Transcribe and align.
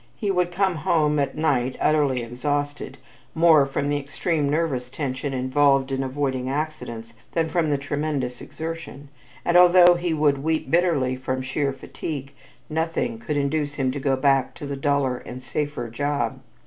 He 0.15 0.31
would 0.31 0.51
come 0.51 0.77
home 0.77 1.19
at 1.19 1.37
night 1.37 1.77
utterly 1.79 2.23
exhausted, 2.23 2.97
more 3.35 3.67
from 3.67 3.87
the 3.87 3.99
extreme 3.99 4.49
nervous 4.49 4.89
tension 4.89 5.31
involved 5.31 5.91
in 5.91 6.01
avoiding 6.03 6.49
accidents 6.49 7.13
than 7.33 7.49
from 7.49 7.69
the 7.69 7.77
tremendous 7.77 8.41
exertion, 8.41 9.09
and 9.45 9.55
although 9.55 9.93
he 9.93 10.11
would 10.11 10.39
weep 10.41 10.71
bitterly 10.71 11.15
from 11.15 11.43
sheer 11.43 11.71
fatigue, 11.71 12.33
nothing 12.67 13.19
could 13.19 13.37
induce 13.37 13.75
him 13.75 13.91
to 13.91 13.99
go 13.99 14.15
back 14.15 14.55
to 14.55 14.65
the 14.65 14.75
duller 14.75 15.17
and 15.19 15.43
safer 15.43 15.87
job. 15.87 16.39